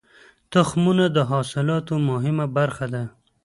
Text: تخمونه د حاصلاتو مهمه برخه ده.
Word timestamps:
تخمونه 0.53 1.05
د 1.15 1.17
حاصلاتو 1.31 1.93
مهمه 2.09 2.45
برخه 2.57 2.85
ده. 2.93 3.03